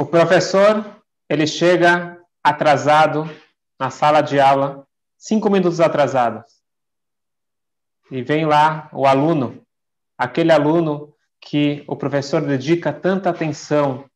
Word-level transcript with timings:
O 0.00 0.06
professor, 0.06 1.02
ele 1.28 1.44
chega 1.44 2.24
atrasado 2.40 3.28
na 3.76 3.90
sala 3.90 4.20
de 4.20 4.38
aula, 4.38 4.86
cinco 5.16 5.50
minutos 5.50 5.80
atrasado. 5.80 6.44
E 8.08 8.22
vem 8.22 8.46
lá 8.46 8.88
o 8.92 9.08
aluno, 9.08 9.60
aquele 10.16 10.52
aluno 10.52 11.12
que 11.40 11.82
o 11.88 11.96
professor 11.96 12.40
dedica 12.40 12.92
tanta 12.92 13.28
atenção, 13.28 14.08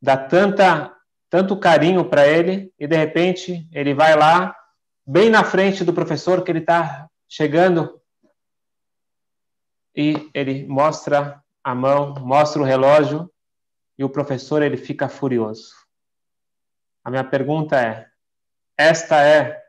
dá 0.00 0.16
tanta, 0.16 0.96
tanto 1.28 1.54
carinho 1.60 2.02
para 2.06 2.26
ele, 2.26 2.72
e 2.78 2.86
de 2.86 2.96
repente 2.96 3.68
ele 3.72 3.92
vai 3.92 4.16
lá, 4.16 4.56
bem 5.06 5.28
na 5.28 5.44
frente 5.44 5.84
do 5.84 5.92
professor 5.92 6.42
que 6.42 6.50
ele 6.50 6.60
está 6.60 7.06
chegando, 7.28 8.00
e 9.94 10.30
ele 10.32 10.66
mostra 10.66 11.44
a 11.62 11.74
mão, 11.74 12.14
mostra 12.14 12.62
o 12.62 12.64
relógio, 12.64 13.30
e 14.00 14.04
o 14.04 14.08
professor 14.08 14.62
ele 14.62 14.78
fica 14.78 15.10
furioso. 15.10 15.74
A 17.04 17.10
minha 17.10 17.22
pergunta 17.22 17.78
é: 17.78 18.06
esta 18.74 19.22
é 19.22 19.62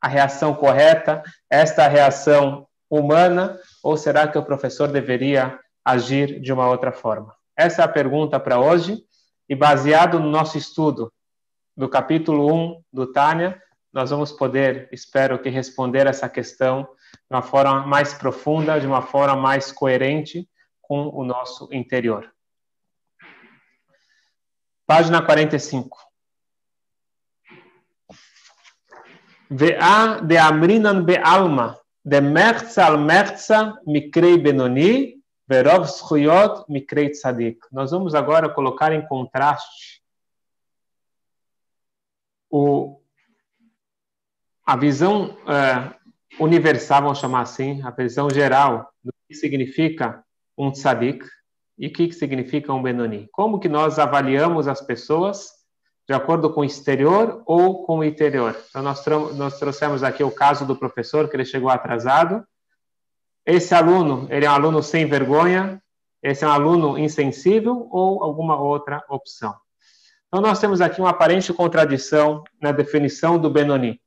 a 0.00 0.08
reação 0.08 0.52
correta? 0.52 1.22
Esta 1.48 1.82
é 1.82 1.86
a 1.86 1.88
reação 1.88 2.66
humana? 2.90 3.56
Ou 3.80 3.96
será 3.96 4.26
que 4.26 4.36
o 4.36 4.44
professor 4.44 4.88
deveria 4.88 5.56
agir 5.84 6.40
de 6.40 6.52
uma 6.52 6.68
outra 6.68 6.90
forma? 6.90 7.32
Essa 7.56 7.82
é 7.82 7.84
a 7.84 7.88
pergunta 7.88 8.40
para 8.40 8.58
hoje, 8.58 9.04
e 9.48 9.54
baseado 9.54 10.18
no 10.18 10.28
nosso 10.28 10.58
estudo 10.58 11.12
do 11.76 11.88
capítulo 11.88 12.52
1 12.52 12.82
do 12.92 13.12
Tânia, 13.12 13.62
nós 13.92 14.10
vamos 14.10 14.32
poder, 14.32 14.88
espero 14.90 15.38
que, 15.38 15.48
responder 15.48 16.08
essa 16.08 16.28
questão 16.28 16.82
de 17.12 17.36
uma 17.36 17.42
forma 17.42 17.86
mais 17.86 18.12
profunda, 18.14 18.80
de 18.80 18.86
uma 18.86 19.00
forma 19.00 19.36
mais 19.36 19.70
coerente 19.70 20.48
com 20.82 21.08
o 21.14 21.22
nosso 21.24 21.68
interior. 21.72 22.32
Página 24.88 25.20
45. 25.20 25.98
Ve'a 29.50 30.20
de 30.22 30.38
amrinan 30.38 31.04
be'alma, 31.04 31.78
de 32.02 32.22
merza 32.22 32.86
al 32.86 32.96
merza 32.96 33.78
mikrei 33.84 34.38
benoni, 34.38 35.22
verov 35.46 35.84
schuyot 35.88 36.64
mikrei 36.70 37.10
tzadik. 37.10 37.66
Nós 37.70 37.90
vamos 37.90 38.14
agora 38.14 38.48
colocar 38.48 38.90
em 38.92 39.06
contraste 39.06 40.02
o, 42.48 42.98
a 44.64 44.74
visão 44.74 45.36
uh, 45.44 46.42
universal, 46.42 47.02
vamos 47.02 47.18
chamar 47.18 47.42
assim, 47.42 47.82
a 47.82 47.90
visão 47.90 48.30
geral 48.30 48.90
do 49.04 49.12
que 49.28 49.34
significa 49.34 50.24
um 50.56 50.72
tzadik, 50.72 51.28
e 51.78 51.86
o 51.86 51.92
que, 51.92 52.08
que 52.08 52.14
significa 52.14 52.72
um 52.72 52.82
Benoni? 52.82 53.28
Como 53.30 53.60
que 53.60 53.68
nós 53.68 53.98
avaliamos 53.98 54.66
as 54.66 54.80
pessoas 54.80 55.50
de 56.08 56.14
acordo 56.14 56.52
com 56.52 56.62
o 56.62 56.64
exterior 56.64 57.42
ou 57.46 57.84
com 57.84 57.98
o 57.98 58.04
interior? 58.04 58.56
Então, 58.68 58.82
nós, 58.82 59.04
nós 59.36 59.58
trouxemos 59.58 60.02
aqui 60.02 60.24
o 60.24 60.30
caso 60.30 60.66
do 60.66 60.74
professor, 60.74 61.28
que 61.28 61.36
ele 61.36 61.44
chegou 61.44 61.70
atrasado. 61.70 62.44
Esse 63.46 63.74
aluno, 63.74 64.26
ele 64.28 64.44
é 64.44 64.50
um 64.50 64.54
aluno 64.54 64.82
sem 64.82 65.06
vergonha? 65.06 65.80
Esse 66.20 66.44
é 66.44 66.48
um 66.48 66.52
aluno 66.52 66.98
insensível 66.98 67.88
ou 67.92 68.24
alguma 68.24 68.60
outra 68.60 69.04
opção? 69.08 69.54
Então, 70.26 70.40
nós 70.40 70.58
temos 70.58 70.80
aqui 70.80 71.00
uma 71.00 71.10
aparente 71.10 71.52
contradição 71.52 72.42
na 72.60 72.72
definição 72.72 73.38
do 73.38 73.48
Benoni. 73.48 74.00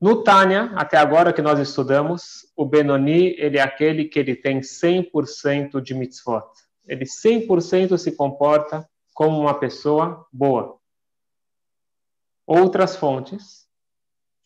No 0.00 0.24
Tânia, 0.24 0.72
até 0.76 0.96
agora 0.96 1.30
que 1.30 1.42
nós 1.42 1.58
estudamos, 1.58 2.50
o 2.56 2.64
Benoni, 2.64 3.34
ele 3.38 3.58
é 3.58 3.60
aquele 3.60 4.06
que 4.06 4.18
ele 4.18 4.34
tem 4.34 4.60
100% 4.60 5.78
de 5.80 5.94
mitzvot. 5.94 6.46
Ele 6.86 7.04
100% 7.04 7.98
se 7.98 8.12
comporta 8.12 8.88
como 9.12 9.38
uma 9.38 9.52
pessoa 9.52 10.26
boa. 10.32 10.78
Outras 12.46 12.96
fontes, 12.96 13.66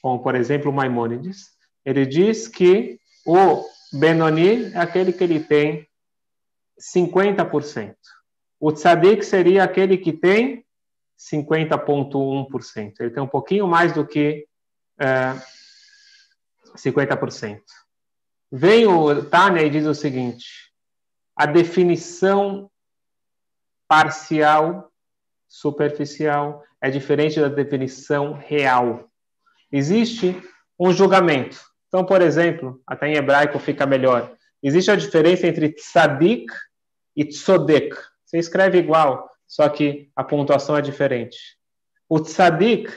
como 0.02 0.20
por 0.20 0.34
exemplo 0.34 0.72
Maimônides, 0.72 1.52
ele 1.84 2.04
diz 2.04 2.48
que 2.48 2.98
o 3.24 3.64
Benoni 3.92 4.72
é 4.72 4.78
aquele 4.78 5.12
que 5.12 5.22
ele 5.22 5.38
tem 5.38 5.86
50%. 6.80 7.94
O 8.58 8.72
Tzadik 8.72 9.24
seria 9.24 9.62
aquele 9.62 9.96
que 9.96 10.12
tem 10.12 10.64
50,1%. 11.16 12.94
Ele 12.98 13.10
tem 13.10 13.22
um 13.22 13.28
pouquinho 13.28 13.68
mais 13.68 13.92
do 13.92 14.04
que 14.04 14.46
é, 14.98 15.34
50%. 16.76 17.60
Vem 18.50 18.86
o 18.86 19.24
Tânia 19.24 19.62
e 19.62 19.70
diz 19.70 19.86
o 19.86 19.94
seguinte: 19.94 20.72
a 21.36 21.46
definição 21.46 22.70
parcial, 23.88 24.92
superficial, 25.48 26.62
é 26.80 26.90
diferente 26.90 27.40
da 27.40 27.48
definição 27.48 28.34
real. 28.34 29.08
Existe 29.70 30.40
um 30.78 30.92
julgamento. 30.92 31.58
Então, 31.88 32.04
por 32.04 32.20
exemplo, 32.20 32.80
até 32.86 33.08
em 33.08 33.16
hebraico 33.16 33.58
fica 33.58 33.86
melhor. 33.86 34.34
Existe 34.62 34.90
a 34.90 34.96
diferença 34.96 35.46
entre 35.46 35.72
tzadik 35.72 36.52
e 37.16 37.24
tzodek. 37.24 37.96
Você 38.24 38.38
escreve 38.38 38.78
igual, 38.78 39.30
só 39.46 39.68
que 39.68 40.10
a 40.16 40.24
pontuação 40.24 40.76
é 40.76 40.82
diferente. 40.82 41.38
O 42.08 42.20
tzadik 42.20 42.90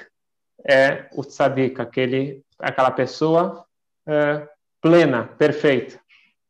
é 0.68 1.08
o 1.14 1.24
tzadik, 1.24 1.80
aquele, 1.80 2.44
aquela 2.60 2.92
pessoa 2.92 3.67
é, 4.07 4.47
plena, 4.81 5.25
perfeita. 5.38 6.00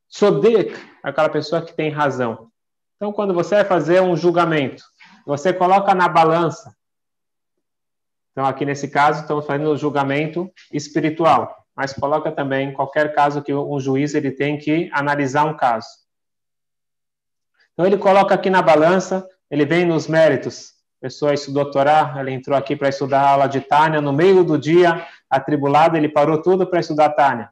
Sodek, 0.07 0.73
aquela 1.03 1.29
pessoa 1.29 1.62
que 1.62 1.73
tem 1.73 1.90
razão. 1.90 2.50
Então, 2.95 3.12
quando 3.12 3.34
você 3.34 3.56
vai 3.56 3.66
fazer 3.66 4.01
um 4.01 4.16
julgamento, 4.16 4.84
você 5.25 5.51
coloca 5.51 5.94
na 5.94 6.07
balança. 6.07 6.75
Então, 8.31 8.45
aqui 8.45 8.66
nesse 8.66 8.88
caso, 8.88 9.22
estamos 9.22 9.45
fazendo 9.45 9.72
o 9.72 9.78
julgamento 9.78 10.51
espiritual, 10.72 11.66
mas 11.75 11.94
coloca 11.94 12.31
também 12.31 12.72
qualquer 12.72 13.13
caso 13.13 13.41
que 13.41 13.53
um 13.53 13.79
juiz 13.79 14.13
ele 14.13 14.31
tem 14.31 14.57
que 14.57 14.89
analisar 14.94 15.45
um 15.45 15.57
caso. 15.57 15.88
Então, 17.74 17.85
ele 17.85 17.97
coloca 17.97 18.34
aqui 18.35 18.50
na 18.50 18.62
balança, 18.62 19.28
ele 19.50 19.66
vem 19.66 19.85
nos 19.85 20.07
méritos 20.07 20.78
pessoa 21.00 21.34
estudou 21.34 21.69
Torá, 21.69 22.16
ela 22.18 22.31
entrou 22.31 22.57
aqui 22.57 22.75
para 22.75 22.89
estudar 22.89 23.22
a 23.22 23.29
aula 23.29 23.47
de 23.47 23.62
Tânia, 23.62 24.01
no 24.01 24.12
meio 24.12 24.44
do 24.44 24.57
dia, 24.57 25.06
atribulado, 25.30 25.98
ele 25.98 26.10
parou 26.10 26.42
tudo 26.42 26.66
para 26.68 26.80
estudar 26.80 27.10
Tânia. 27.10 27.50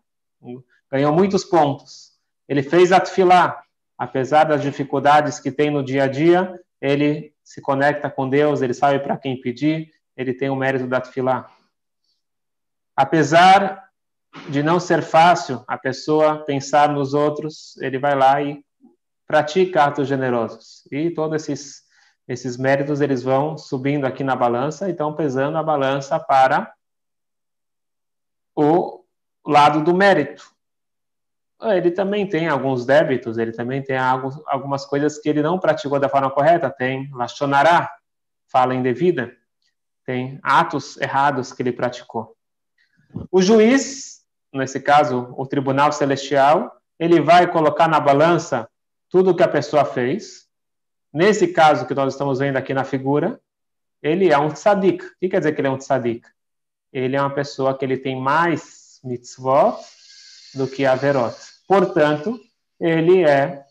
Ganhou 0.92 1.14
muitos 1.14 1.44
pontos. 1.44 2.12
Ele 2.48 2.62
fez 2.62 2.92
atfilá, 2.92 3.62
apesar 3.98 4.46
das 4.46 4.62
dificuldades 4.62 5.40
que 5.40 5.52
tem 5.52 5.70
no 5.70 5.84
dia 5.84 6.04
a 6.04 6.08
dia, 6.08 6.60
ele 6.80 7.34
se 7.44 7.62
conecta 7.62 8.10
com 8.10 8.30
Deus, 8.30 8.62
ele 8.62 8.74
sabe 8.74 9.00
para 9.00 9.18
quem 9.18 9.40
pedir, 9.40 9.92
ele 10.16 10.34
tem 10.34 10.50
o 10.50 10.56
mérito 10.56 10.88
da 10.88 10.98
atfilá. 10.98 11.50
Apesar 12.96 13.84
de 14.50 14.62
não 14.62 14.80
ser 14.80 15.02
fácil 15.02 15.64
a 15.68 15.78
pessoa 15.78 16.44
pensar 16.46 16.90
nos 16.90 17.14
outros, 17.14 17.78
ele 17.78 17.98
vai 17.98 18.16
lá 18.16 18.42
e 18.42 18.64
pratica 19.28 19.84
atos 19.84 20.08
generosos. 20.08 20.88
E 20.92 21.10
todos 21.10 21.42
esses 21.42 21.86
esses 22.28 22.58
méritos 22.58 23.02
eles 23.02 23.22
vão 23.22 23.58
subindo 23.58 24.06
aqui 24.06 24.24
na 24.24 24.36
balança 24.36 24.88
e 24.88 24.92
estão 24.92 25.14
pesando 25.14 25.58
a 25.58 25.64
balança 25.64 26.20
para 26.20 26.74
o 28.56 29.04
lado 29.46 29.84
do 29.84 29.96
mérito. 29.96 30.52
Ele 31.62 31.92
também 31.92 32.28
tem 32.28 32.48
alguns 32.48 32.86
débitos, 32.86 33.38
ele 33.38 33.52
também 33.52 33.82
tem 33.82 33.98
algumas 33.98 34.86
coisas 34.86 35.18
que 35.18 35.30
ele 35.30 35.42
não 35.42 35.60
praticou 35.60 36.00
da 36.00 36.10
forma 36.10 36.30
correta. 36.30 36.70
Tem 36.70 37.10
lachonará, 37.14 37.92
fala 38.48 38.76
indevida, 38.76 39.36
tem 40.06 40.40
atos 40.44 40.98
errados 40.98 41.52
que 41.54 41.62
ele 41.62 41.72
praticou. 41.72 42.36
O 43.32 43.42
juiz, 43.42 44.22
nesse 44.54 44.80
caso, 44.80 45.34
o 45.38 45.46
tribunal 45.46 45.92
celestial, 45.92 46.76
ele 47.00 47.22
vai 47.22 47.50
colocar 47.52 47.88
na 47.88 48.00
balança 48.00 48.70
tudo 49.10 49.32
o 49.32 49.36
que 49.36 49.44
a 49.44 49.48
pessoa 49.48 49.86
fez, 49.86 50.46
Nesse 51.16 51.48
caso 51.48 51.88
que 51.88 51.94
nós 51.94 52.12
estamos 52.12 52.40
vendo 52.40 52.58
aqui 52.58 52.74
na 52.74 52.84
figura, 52.84 53.40
ele 54.04 54.34
é 54.34 54.38
um 54.38 54.50
tzadik. 54.50 55.02
O 55.02 55.12
que 55.18 55.30
quer 55.30 55.38
dizer 55.38 55.54
que 55.54 55.62
ele 55.62 55.70
é 55.70 55.72
um 55.72 55.78
tzadik? 55.78 56.28
Ele 56.96 57.18
é 57.18 57.22
uma 57.22 57.34
pessoa 57.34 57.78
que 57.78 57.84
ele 57.84 57.98
tem 57.98 58.18
mais 58.18 59.02
mitzvot 59.04 59.84
do 60.54 60.66
que 60.66 60.86
averot. 60.86 61.36
Portanto, 61.68 62.40
ele 62.80 63.22
é, 63.26 63.66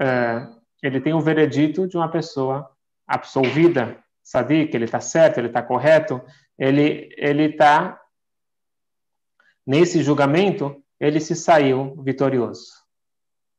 é 0.00 0.48
ele 0.82 1.00
tem 1.00 1.14
um 1.14 1.20
veredito 1.20 1.86
de 1.86 1.96
uma 1.96 2.10
pessoa 2.10 2.68
absolvida, 3.06 3.96
tzadik, 4.22 4.74
ele 4.74 4.84
está 4.84 5.00
certo, 5.00 5.38
ele 5.38 5.46
está 5.46 5.62
correto, 5.62 6.20
ele 6.58 7.08
ele 7.16 7.44
está 7.44 8.00
nesse 9.64 10.02
julgamento, 10.02 10.82
ele 10.98 11.20
se 11.20 11.36
saiu 11.36 11.94
vitorioso. 12.02 12.72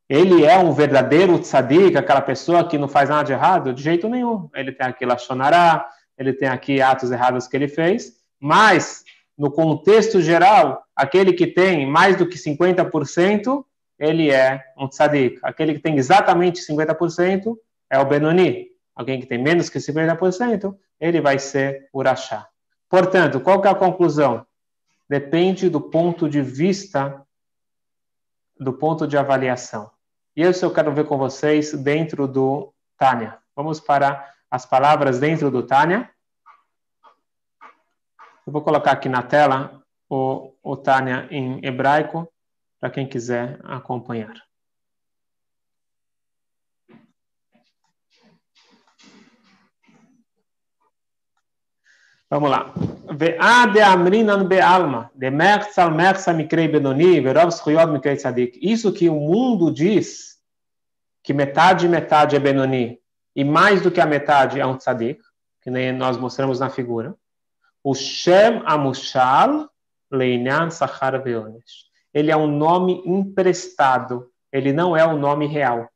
Ele 0.10 0.44
é 0.44 0.58
um 0.58 0.74
verdadeiro 0.74 1.40
tzadik, 1.40 1.96
aquela 1.96 2.22
pessoa 2.22 2.68
que 2.68 2.78
não 2.78 2.90
faz 2.90 3.10
nada 3.10 3.24
de 3.24 3.32
errado? 3.32 3.74
De 3.74 3.82
jeito 3.82 4.10
nenhum. 4.10 4.50
Ele 4.54 4.74
tem 4.74 4.86
aqui 4.86 5.06
lachonará, 5.06 5.90
ele 6.18 6.34
tem 6.34 6.50
aqui 6.50 6.82
atos 6.82 7.10
errados 7.10 7.48
que 7.48 7.56
ele 7.56 7.70
fez, 7.70 8.25
mas, 8.40 9.04
no 9.38 9.52
contexto 9.52 10.22
geral, 10.22 10.84
aquele 10.96 11.34
que 11.34 11.48
tem 11.48 11.86
mais 11.86 12.16
do 12.16 12.28
que 12.28 12.38
50%, 12.38 13.66
ele 13.98 14.32
é 14.32 14.64
um 14.78 14.88
tzadik. 14.88 15.40
Aquele 15.42 15.74
que 15.74 15.80
tem 15.80 15.98
exatamente 15.98 16.62
50% 16.62 17.56
é 17.90 18.00
o 18.00 18.06
Benoni. 18.06 18.68
alguém 18.96 19.20
que 19.20 19.26
tem 19.26 19.42
menos 19.42 19.70
que 19.70 19.78
50%, 19.78 20.76
ele 21.00 21.20
vai 21.20 21.38
ser 21.38 21.90
urachá. 21.94 22.48
Portanto, 22.90 23.42
qual 23.42 23.62
que 23.62 23.68
é 23.68 23.72
a 23.72 23.76
conclusão? 23.76 24.46
Depende 25.10 25.70
do 25.70 25.82
ponto 25.82 26.30
de 26.30 26.42
vista, 26.42 27.22
do 28.58 28.74
ponto 28.74 29.06
de 29.06 29.18
avaliação. 29.18 29.92
E 30.36 30.44
isso 30.44 30.66
eu 30.66 30.74
quero 30.74 30.94
ver 30.94 31.06
com 31.06 31.18
vocês 31.18 31.74
dentro 31.74 32.28
do 32.28 32.74
Tânia. 32.98 33.38
Vamos 33.56 33.80
para 33.80 34.30
as 34.50 34.66
palavras 34.66 35.20
dentro 35.20 35.52
do 35.52 35.64
Tânia. 35.64 36.10
Eu 38.46 38.54
vou 38.54 38.62
colocar 38.62 38.92
aqui 38.92 39.10
na 39.10 39.24
tela 39.24 39.82
o, 40.08 40.54
o 40.62 40.78
Tânia 40.78 41.28
em 41.32 41.66
hebraico, 41.66 42.32
para 42.80 42.92
quem 42.92 43.08
quiser 43.08 43.60
acompanhar. 43.64 44.36
Vamos 52.30 52.50
lá. 52.50 52.72
Isso 58.62 58.94
que 58.94 59.10
o 59.10 59.16
mundo 59.16 59.72
diz, 59.72 60.40
que 61.24 61.34
metade 61.34 61.88
metade 61.88 62.36
é 62.36 62.40
Benoni, 62.40 63.00
e 63.36 63.44
mais 63.44 63.82
do 63.82 63.90
que 63.90 64.02
a 64.02 64.06
metade 64.06 64.60
é 64.60 64.66
um 64.66 64.78
tzadik, 64.78 65.20
que 65.62 65.72
nem 65.72 65.92
nós 65.92 66.18
mostramos 66.18 66.60
na 66.60 66.70
figura. 66.70 67.16
O 67.86 67.94
Shem 67.94 68.64
Amushal 68.66 69.70
Leinyan 70.12 70.72
Sachar 70.72 71.22
Veonesh. 71.22 71.86
Ele 72.12 72.32
é 72.32 72.36
um 72.36 72.48
nome 72.48 73.04
emprestado, 73.06 74.32
ele 74.52 74.74
não 74.74 74.98
é 74.98 75.06
um 75.06 75.20
nome 75.20 75.46
real. 75.46 75.88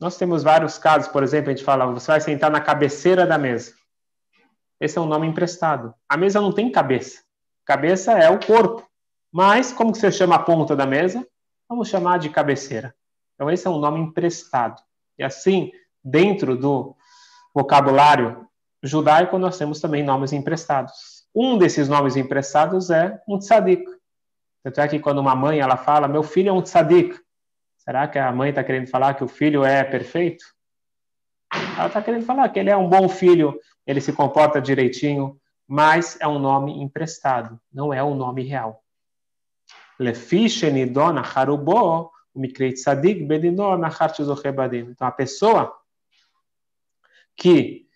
Nós 0.00 0.16
temos 0.16 0.42
vários 0.42 0.78
casos, 0.78 1.06
por 1.08 1.22
exemplo, 1.22 1.50
a 1.50 1.54
gente 1.54 1.62
fala, 1.62 1.84
você 1.92 2.10
vai 2.10 2.20
sentar 2.22 2.50
na 2.50 2.62
cabeceira 2.62 3.26
da 3.26 3.36
mesa. 3.36 3.74
Esse 4.80 4.96
é 4.96 5.00
um 5.02 5.06
nome 5.06 5.26
emprestado. 5.26 5.92
A 6.08 6.16
mesa 6.16 6.40
não 6.40 6.52
tem 6.52 6.72
cabeça. 6.72 7.22
Cabeça 7.66 8.12
é 8.12 8.30
o 8.30 8.40
corpo. 8.40 8.88
Mas, 9.30 9.70
como 9.74 9.92
que 9.92 9.98
você 9.98 10.10
chama 10.10 10.36
a 10.36 10.42
ponta 10.42 10.74
da 10.74 10.86
mesa? 10.86 11.26
Vamos 11.68 11.88
chamar 11.88 12.18
de 12.18 12.30
cabeceira. 12.30 12.94
Então, 13.34 13.50
esse 13.50 13.66
é 13.66 13.70
um 13.70 13.78
nome 13.78 14.00
emprestado. 14.00 14.80
E 15.18 15.22
assim, 15.22 15.70
dentro 16.02 16.56
do 16.56 16.96
vocabulário 17.54 18.47
judaico, 18.82 19.38
nós 19.38 19.58
temos 19.58 19.80
também 19.80 20.02
nomes 20.02 20.32
emprestados. 20.32 21.26
Um 21.34 21.58
desses 21.58 21.88
nomes 21.88 22.16
emprestados 22.16 22.90
é 22.90 23.20
um 23.28 23.38
tzadik. 23.38 23.84
Tanto 24.62 24.80
é 24.80 24.88
que 24.88 24.98
quando 24.98 25.18
uma 25.18 25.34
mãe 25.34 25.60
ela 25.60 25.76
fala, 25.76 26.08
meu 26.08 26.22
filho 26.22 26.48
é 26.50 26.52
um 26.52 26.62
tzadik, 26.62 27.18
será 27.78 28.06
que 28.08 28.18
a 28.18 28.32
mãe 28.32 28.50
está 28.50 28.62
querendo 28.62 28.88
falar 28.88 29.14
que 29.14 29.24
o 29.24 29.28
filho 29.28 29.64
é 29.64 29.84
perfeito? 29.84 30.44
Ela 31.76 31.86
está 31.86 32.02
querendo 32.02 32.24
falar 32.24 32.48
que 32.50 32.58
ele 32.58 32.70
é 32.70 32.76
um 32.76 32.88
bom 32.88 33.08
filho, 33.08 33.58
ele 33.86 34.00
se 34.00 34.12
comporta 34.12 34.60
direitinho, 34.60 35.40
mas 35.66 36.18
é 36.20 36.28
um 36.28 36.38
nome 36.38 36.82
emprestado, 36.82 37.58
não 37.72 37.92
é 37.92 38.02
um 38.02 38.14
nome 38.14 38.42
real. 38.42 38.82
Então, 44.90 45.08
a 45.08 45.12
pessoa 45.12 45.74
que 47.36 47.87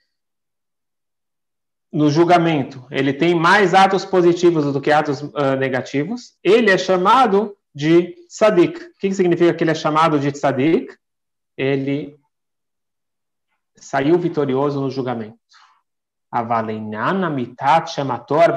no 1.92 2.10
julgamento 2.10 2.86
ele 2.90 3.12
tem 3.12 3.34
mais 3.34 3.74
atos 3.74 4.04
positivos 4.04 4.72
do 4.72 4.80
que 4.80 4.90
atos 4.90 5.20
uh, 5.20 5.56
negativos, 5.58 6.38
ele 6.42 6.70
é 6.70 6.78
chamado 6.78 7.54
de 7.74 8.14
tzadik. 8.28 8.80
O 8.80 8.90
que 8.98 9.12
significa 9.12 9.52
que 9.52 9.62
ele 9.62 9.70
é 9.70 9.74
chamado 9.74 10.18
de 10.18 10.32
tzadik? 10.32 10.94
Ele 11.56 12.18
saiu 13.76 14.18
vitorioso 14.18 14.80
no 14.80 14.90
julgamento. 14.90 15.36
mitat 17.34 17.90
shemator 17.90 18.54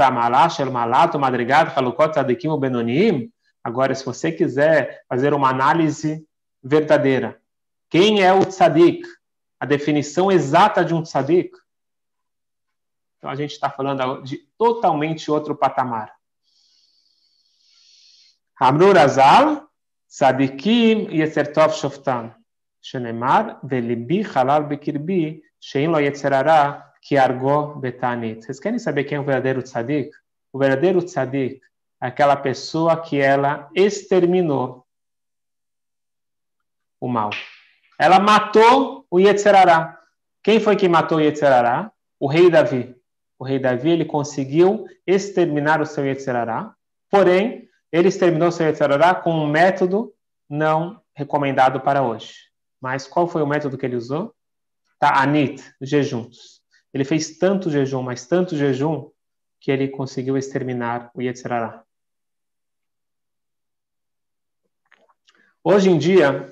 malato 0.72 1.20
madrigat 1.20 1.76
halukot 1.76 2.12
tzadikim 2.12 2.58
benonim. 2.58 3.30
Agora, 3.64 3.94
se 3.94 4.06
você 4.06 4.32
quiser 4.32 5.04
fazer 5.10 5.34
uma 5.34 5.50
análise 5.50 6.26
verdadeira, 6.64 7.42
quem 7.90 8.22
é 8.22 8.32
o 8.32 8.46
tzadik? 8.46 9.06
A 9.60 9.66
definição 9.66 10.32
exata 10.32 10.86
de 10.86 10.94
um 10.94 11.02
tzadik? 11.02 11.52
Então, 13.26 13.34
a 13.34 13.36
gente 13.36 13.54
está 13.54 13.72
falando 13.72 14.22
de 14.22 14.38
totalmente 14.56 15.32
outro 15.32 15.56
patamar. 15.56 16.14
Amrur 18.60 18.96
Azal, 19.00 19.68
tzadikim 20.08 21.10
yetzertov 21.10 21.74
shoftan. 21.74 22.36
Shenemar, 22.80 23.60
velibi 23.64 24.22
halal 24.22 24.68
bekirbi, 24.68 25.42
shein 25.60 25.90
lo 25.90 25.98
yetzerara, 25.98 26.94
que 27.02 27.18
argo 27.18 27.74
betanit. 27.80 28.46
Vocês 28.46 28.60
querem 28.60 28.78
saber 28.78 29.06
quem 29.06 29.18
é 29.18 29.20
o 29.20 29.24
verdadeiro 29.24 29.64
tzadik? 29.64 30.12
O 30.54 30.60
verdadeiro 30.60 31.02
tzadik 31.02 31.60
é 32.00 32.06
aquela 32.06 32.36
pessoa 32.36 33.02
que 33.02 33.20
ela 33.20 33.68
exterminou 33.74 34.86
o 37.02 37.08
mal. 37.08 37.32
Ela 37.98 38.20
matou 38.20 39.08
o 39.10 39.20
Yetzerará. 39.20 40.00
Quem 40.44 40.60
foi 40.60 40.76
que 40.76 40.88
matou 40.88 41.18
o 41.18 41.22
Yetzerará? 41.22 41.92
O 42.20 42.28
rei 42.28 42.52
Davi. 42.52 42.96
O 43.38 43.44
rei 43.44 43.60
Davi 43.60 43.90
ele 43.90 44.06
conseguiu 44.06 44.86
exterminar 45.06 45.82
o 45.82 45.86
seu 45.86 46.06
Yetzerará, 46.06 46.74
porém, 47.10 47.70
ele 47.92 48.08
exterminou 48.08 48.50
o 48.50 48.52
seu 48.52 48.66
Yetzerará 48.66 49.14
com 49.16 49.32
um 49.32 49.48
método 49.48 50.14
não 50.50 51.02
recomendado 51.14 51.82
para 51.82 52.04
hoje. 52.04 52.34
Mas 52.80 53.08
qual 53.08 53.28
foi 53.28 53.42
o 53.42 53.48
método 53.48 53.78
que 53.78 53.86
ele 53.86 53.96
usou? 53.96 54.34
Ta'anit, 55.00 55.64
jejuns. 55.82 56.62
Ele 56.94 57.04
fez 57.04 57.38
tanto 57.38 57.70
jejum, 57.70 58.02
mas 58.02 58.26
tanto 58.26 58.56
jejum, 58.56 59.10
que 59.60 59.72
ele 59.72 59.88
conseguiu 59.88 60.38
exterminar 60.38 61.12
o 61.14 61.22
Yetzirará. 61.22 61.84
Hoje 65.64 65.90
em 65.90 65.98
dia, 65.98 66.52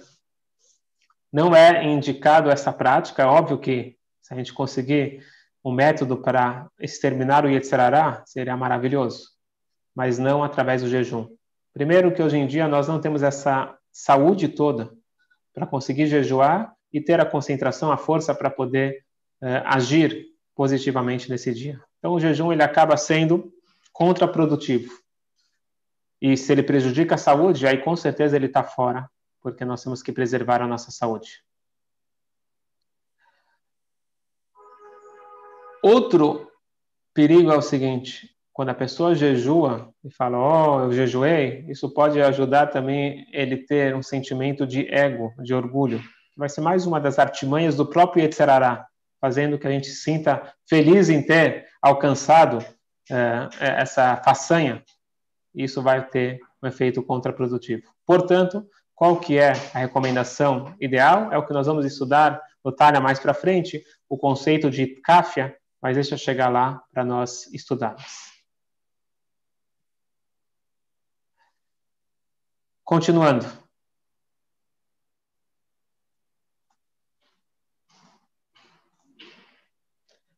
não 1.31 1.55
é 1.55 1.83
indicado 1.85 2.49
essa 2.49 2.73
prática. 2.73 3.21
É 3.21 3.25
óbvio 3.25 3.59
que 3.59 3.95
se 4.21 4.33
a 4.33 4.37
gente 4.37 4.51
conseguir 4.51 5.23
um 5.63 5.71
método 5.71 6.17
para 6.17 6.67
exterminar 6.79 7.45
o 7.45 7.49
Yetzirará, 7.49 8.23
seria 8.25 8.57
maravilhoso. 8.57 9.29
Mas 9.95 10.17
não 10.19 10.43
através 10.43 10.81
do 10.81 10.89
jejum. 10.89 11.27
Primeiro 11.73 12.13
que 12.13 12.21
hoje 12.21 12.37
em 12.37 12.45
dia 12.45 12.67
nós 12.67 12.87
não 12.87 12.99
temos 12.99 13.23
essa 13.23 13.75
saúde 13.91 14.47
toda 14.47 14.91
para 15.53 15.65
conseguir 15.65 16.07
jejuar 16.07 16.73
e 16.91 16.99
ter 16.99 17.19
a 17.19 17.25
concentração, 17.25 17.91
a 17.91 17.97
força 17.97 18.35
para 18.35 18.49
poder 18.49 19.03
uh, 19.41 19.65
agir 19.65 20.27
positivamente 20.55 21.29
nesse 21.29 21.53
dia. 21.53 21.81
Então, 21.97 22.13
o 22.13 22.19
jejum 22.19 22.51
ele 22.51 22.61
acaba 22.61 22.97
sendo 22.97 23.51
contraprodutivo. 23.91 24.91
E 26.21 26.37
se 26.37 26.51
ele 26.51 26.63
prejudica 26.63 27.15
a 27.15 27.17
saúde, 27.17 27.65
aí 27.67 27.77
com 27.79 27.95
certeza 27.95 28.35
ele 28.35 28.45
está 28.45 28.63
fora, 28.63 29.09
porque 29.41 29.65
nós 29.65 29.83
temos 29.83 30.01
que 30.01 30.11
preservar 30.11 30.61
a 30.61 30.67
nossa 30.67 30.91
saúde. 30.91 31.43
Outro 35.83 36.49
perigo 37.13 37.51
é 37.51 37.57
o 37.57 37.61
seguinte: 37.61 38.29
quando 38.53 38.69
a 38.69 38.73
pessoa 38.73 39.13
jejua 39.13 39.93
e 40.01 40.09
fala, 40.09 40.37
ó, 40.37 40.77
oh, 40.77 40.83
eu 40.83 40.93
jejuei, 40.93 41.65
isso 41.67 41.93
pode 41.93 42.21
ajudar 42.21 42.67
também 42.67 43.27
ele 43.33 43.57
ter 43.57 43.93
um 43.93 44.01
sentimento 44.01 44.65
de 44.65 44.87
ego, 44.87 45.33
de 45.43 45.53
orgulho. 45.53 46.01
Vai 46.37 46.47
ser 46.47 46.61
mais 46.61 46.85
uma 46.85 47.01
das 47.01 47.19
artimanhas 47.19 47.75
do 47.75 47.85
próprio 47.85 48.23
Yetzerará, 48.23 48.87
fazendo 49.19 49.59
que 49.59 49.67
a 49.67 49.71
gente 49.71 49.87
sinta 49.87 50.53
feliz 50.69 51.09
em 51.09 51.21
ter 51.21 51.65
alcançado 51.81 52.65
é, 53.11 53.49
essa 53.59 54.15
façanha. 54.23 54.81
Isso 55.53 55.81
vai 55.81 56.07
ter 56.07 56.39
um 56.61 56.67
efeito 56.67 57.03
contraprodutivo. 57.03 57.83
Portanto, 58.05 58.65
qual 58.95 59.19
que 59.19 59.37
é 59.37 59.51
a 59.73 59.79
recomendação 59.79 60.73
ideal? 60.79 61.29
É 61.29 61.37
o 61.37 61.45
que 61.45 61.51
nós 61.51 61.67
vamos 61.67 61.85
estudar 61.85 62.41
no 62.63 62.71
Talha 62.71 63.01
mais 63.01 63.19
para 63.19 63.33
frente, 63.33 63.83
o 64.07 64.17
conceito 64.17 64.71
de 64.71 64.87
kafia, 65.01 65.53
mas 65.83 65.95
deixa 65.95 66.13
eu 66.13 66.17
chegar 66.17 66.47
lá 66.47 66.81
para 66.93 67.03
nós 67.03 67.53
estudarmos. 67.53 68.31
Continuando. 72.85 73.45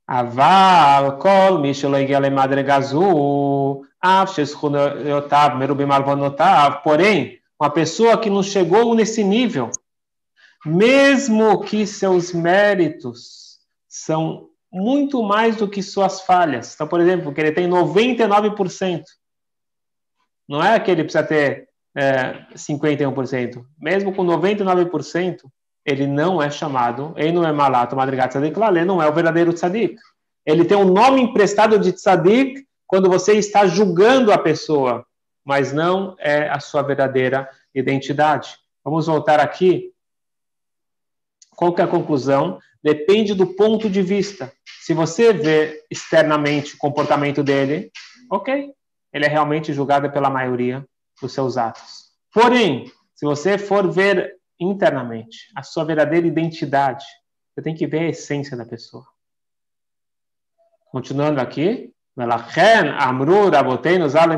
Aval, 0.07 1.19
kol, 1.19 1.59
mishulegele 1.59 2.31
madregazu, 2.31 3.85
avsheshunotav, 4.01 5.57
merubim 5.57 5.91
alvonotav. 5.91 6.81
Porém, 6.83 7.39
uma 7.59 7.69
pessoa 7.69 8.19
que 8.19 8.31
não 8.31 8.41
chegou 8.41 8.95
nesse 8.95 9.23
nível, 9.23 9.69
mesmo 10.65 11.61
que 11.61 11.85
seus 11.85 12.33
méritos 12.33 13.59
são 13.87 14.49
muito 14.75 15.23
mais 15.23 15.55
do 15.55 15.69
que 15.69 15.81
suas 15.81 16.19
falhas. 16.19 16.75
Então, 16.75 16.85
por 16.85 16.99
exemplo, 16.99 17.33
que 17.33 17.39
ele 17.39 17.53
tem 17.53 17.65
99%. 17.65 19.03
Não 20.49 20.61
é 20.61 20.77
que 20.81 20.91
ele 20.91 21.05
precisa 21.05 21.23
ter 21.23 21.69
é, 21.95 22.45
51%. 22.53 23.65
Mesmo 23.79 24.13
com 24.13 24.25
99%, 24.25 25.37
ele 25.85 26.05
não 26.05 26.43
é 26.43 26.51
chamado, 26.51 27.13
ele 27.15 27.31
não 27.31 27.47
é 27.47 27.53
malato, 27.53 27.95
madrigat 27.95 28.31
tzadik 28.31 28.59
ele 28.59 28.83
não 28.83 29.01
é 29.01 29.07
o 29.07 29.13
verdadeiro 29.13 29.53
tzadik. 29.53 29.95
Ele 30.45 30.65
tem 30.65 30.77
um 30.77 30.91
nome 30.91 31.21
emprestado 31.21 31.79
de 31.79 31.93
tzadik 31.93 32.67
quando 32.85 33.09
você 33.09 33.33
está 33.37 33.65
julgando 33.65 34.33
a 34.33 34.37
pessoa, 34.37 35.05
mas 35.45 35.71
não 35.71 36.17
é 36.19 36.49
a 36.49 36.59
sua 36.59 36.81
verdadeira 36.81 37.49
identidade. 37.73 38.57
Vamos 38.83 39.07
voltar 39.07 39.39
aqui. 39.39 39.93
Qual 41.55 41.73
que 41.73 41.79
é 41.79 41.85
a 41.85 41.87
conclusão? 41.87 42.59
Depende 42.85 43.33
do 43.33 43.47
ponto 43.55 43.89
de 43.89 44.03
vista. 44.03 44.53
Se 44.79 44.93
você 44.93 45.33
vê 45.33 45.83
externamente 45.89 46.75
o 46.75 46.77
comportamento 46.77 47.43
dele, 47.43 47.91
ok, 48.29 48.71
ele 49.11 49.25
é 49.25 49.27
realmente 49.27 49.73
julgado 49.73 50.11
pela 50.11 50.29
maioria 50.29 50.85
dos 51.19 51.33
seus 51.33 51.57
atos. 51.57 52.11
Porém, 52.31 52.91
se 53.15 53.25
você 53.25 53.57
for 53.57 53.91
ver 53.91 54.35
internamente 54.59 55.51
a 55.55 55.63
sua 55.63 55.83
verdadeira 55.83 56.27
identidade, 56.27 57.03
você 57.55 57.63
tem 57.63 57.73
que 57.73 57.87
ver 57.87 58.01
a 58.01 58.09
essência 58.09 58.55
da 58.55 58.67
pessoa. 58.67 59.07
Continuando 60.91 61.41
aqui, 61.41 61.91
Melachem 62.15 62.89
Amru 62.99 63.49
Raboteinu 63.49 64.07
Zalem 64.07 64.37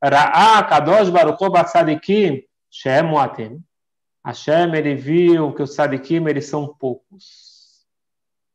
Ra'a 0.00 0.62
Kadosh 0.62 1.10
Baruch 1.10 1.42
Hu 1.42 1.50
Batzadikim 1.50 2.44
Hashem, 4.24 4.74
ele 4.74 4.94
viu 4.94 5.52
que 5.52 5.62
os 5.62 5.74
tzadikim, 5.74 6.26
eles 6.26 6.46
são 6.46 6.74
poucos. 6.74 7.84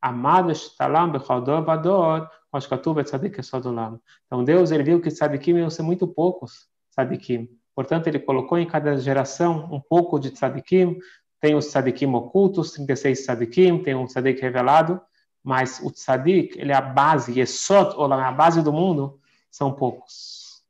Amado 0.02 0.52
estalam 0.52 1.12
bechador 1.12 1.64
vador, 1.64 2.30
mashkatuv 2.52 3.04
tzadik 3.04 3.40
esodulam. 3.40 4.00
Então 4.26 4.44
Deus, 4.44 4.72
ele 4.72 4.84
viu 4.84 5.00
que 5.00 5.10
os 5.10 5.14
tzadikim 5.14 5.58
iam 5.58 5.70
ser 5.70 5.84
muito 5.84 6.08
poucos 6.08 6.68
tzadikim. 6.92 7.48
Portanto, 7.76 8.08
ele 8.08 8.20
colocou 8.20 8.58
em 8.58 8.66
cada 8.66 8.98
geração 8.98 9.70
um 9.72 9.80
pouco 9.80 10.20
de 10.20 10.32
tzadikim. 10.32 10.98
Tem 11.40 11.56
os 11.56 11.68
tzadikim 11.68 12.14
ocultos, 12.14 12.72
36 12.72 13.26
tzadikim, 13.26 13.84
tem 13.84 13.96
um 13.96 14.06
tzadik 14.06 14.42
revelado, 14.42 15.00
mas 15.42 15.80
o 15.82 15.90
tzadik, 15.90 16.60
ele 16.60 16.74
é 16.74 16.76
a 16.76 16.82
base, 16.82 17.40
Yesod, 17.40 17.96
ou 17.96 18.12
a 18.12 18.32
base 18.32 18.62
do 18.62 18.74
mundo, 18.74 19.20
são 19.50 19.72
poucos. 19.72 20.62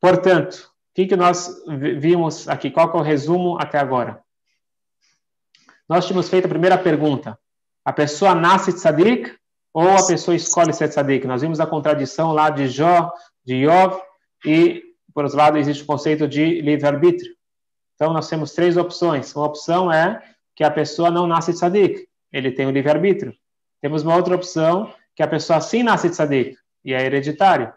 Portanto, 0.00 0.71
o 0.92 0.94
que, 0.94 1.06
que 1.06 1.16
nós 1.16 1.48
vimos 1.98 2.46
aqui? 2.46 2.70
Qual 2.70 2.90
é 2.92 2.96
o 2.98 3.00
resumo 3.00 3.56
até 3.58 3.78
agora? 3.78 4.22
Nós 5.88 6.06
tínhamos 6.06 6.28
feito 6.28 6.44
a 6.44 6.50
primeira 6.50 6.76
pergunta. 6.76 7.38
A 7.82 7.94
pessoa 7.94 8.34
nasce 8.34 8.74
tzadik 8.74 9.34
ou 9.72 9.90
a 9.90 10.06
pessoa 10.06 10.34
escolhe 10.34 10.70
ser 10.74 10.88
tzadik? 10.88 11.26
Nós 11.26 11.40
vimos 11.40 11.60
a 11.60 11.66
contradição 11.66 12.32
lá 12.32 12.50
de 12.50 12.68
Jó, 12.68 13.10
de 13.42 13.64
Yov, 13.64 13.98
e, 14.44 14.82
por 15.14 15.24
outro 15.24 15.38
lado, 15.38 15.56
existe 15.56 15.82
o 15.82 15.86
conceito 15.86 16.28
de 16.28 16.60
livre-arbítrio. 16.60 17.34
Então, 17.94 18.12
nós 18.12 18.28
temos 18.28 18.52
três 18.52 18.76
opções. 18.76 19.34
Uma 19.34 19.46
opção 19.46 19.90
é 19.90 20.22
que 20.54 20.62
a 20.62 20.70
pessoa 20.70 21.10
não 21.10 21.26
nasce 21.26 21.54
tzadik, 21.54 22.06
ele 22.30 22.50
tem 22.52 22.66
o 22.66 22.70
livre-arbítrio. 22.70 23.34
Temos 23.80 24.02
uma 24.02 24.14
outra 24.14 24.34
opção, 24.34 24.92
que 25.16 25.22
a 25.22 25.26
pessoa 25.28 25.58
sim 25.62 25.82
nasce 25.82 26.10
tzadik, 26.10 26.54
e 26.84 26.92
é 26.92 27.02
hereditário. 27.02 27.72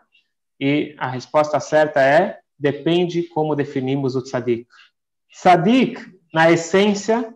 E 0.60 0.94
a 0.98 1.08
resposta 1.08 1.62
certa 1.62 2.02
é 2.02 2.40
depende 2.58 3.24
como 3.24 3.56
definimos 3.56 4.16
o 4.16 4.22
tzadik. 4.22 4.68
Tzadik, 5.32 6.00
na 6.34 6.52
essência, 6.52 7.34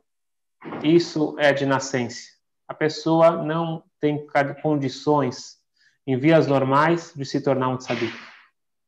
isso 0.84 1.36
é 1.38 1.54
de 1.54 1.66
nascença. 1.66 2.22
A 2.68 2.74
pessoa 2.74 3.44
não 3.44 3.84
tem 4.00 4.26
condições, 4.62 5.58
em 6.06 6.18
vias 6.18 6.48
normais, 6.48 7.14
de 7.16 7.26
se 7.26 7.42
tornar 7.42 7.70
um 7.70 7.78
tzadik, 7.78 8.14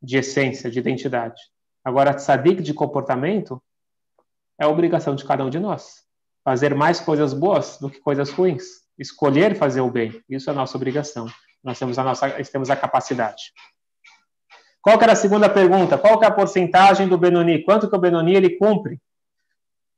de 0.02 0.18
essência, 0.18 0.70
de 0.70 0.80
identidade. 0.80 1.42
Agora, 1.84 2.14
tzadik 2.14 2.62
de 2.62 2.74
comportamento 2.74 3.62
é 4.60 4.66
obrigação 4.66 5.16
de 5.16 5.26
cada 5.26 5.44
um 5.44 5.50
de 5.50 5.60
nós. 5.60 6.04
Fazer 6.44 6.74
mais 6.76 7.00
coisas 7.00 7.34
boas 7.34 7.78
do 7.80 7.90
que 7.90 8.00
coisas 8.00 8.30
ruins. 8.32 8.64
Escolher 8.98 9.56
fazer 9.56 9.82
o 9.82 9.90
bem. 9.90 10.24
Isso 10.30 10.50
é 10.50 10.54
nossa 10.54 10.78
obrigação. 10.78 11.28
Nós 11.64 11.78
temos 11.78 11.98
a, 11.98 12.04
nossa, 12.04 12.30
temos 12.44 12.70
a 12.70 12.76
capacidade. 12.76 13.52
Qual 14.82 14.98
que 14.98 15.04
era 15.04 15.14
a 15.14 15.16
segunda 15.16 15.48
pergunta? 15.48 15.98
Qual 15.98 16.18
que 16.18 16.26
é 16.26 16.28
a 16.28 16.32
porcentagem 16.32 17.08
do 17.08 17.18
Benoni? 17.18 17.64
Quanto 17.64 17.90
que 17.90 17.96
o 17.96 18.00
Benoni 18.00 18.36
ele 18.36 18.58
cumpre? 18.58 19.00